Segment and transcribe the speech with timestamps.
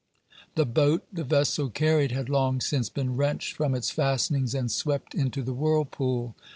[0.55, 5.13] The boat the vessel carried had long since been wrenched from its fastenings and swept
[5.13, 6.35] into the whirlpool.